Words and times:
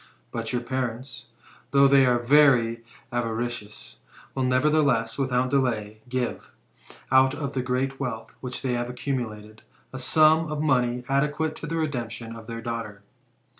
But 0.31 0.51
your 0.51 0.63
parents, 0.63 1.27
though 1.69 1.87
they 1.87 2.07
are 2.07 2.17
very 2.17 2.83
avaricious, 3.11 3.97
will 4.33 4.41
nevertheless, 4.41 5.15
without 5.19 5.51
delay, 5.51 6.01
give, 6.09 6.49
out 7.11 7.35
of 7.35 7.53
the 7.53 7.61
great 7.61 7.99
wealth 7.99 8.33
which 8.41 8.63
they 8.63 8.73
have 8.73 8.89
accumulated, 8.89 9.61
a 9.93 9.99
sum 9.99 10.51
of 10.51 10.59
money 10.59 11.03
adequate 11.07 11.55
to 11.57 11.67
the 11.67 11.75
redemption 11.77 12.35
of 12.35 12.47
their 12.47 12.61
daughter." 12.61 13.03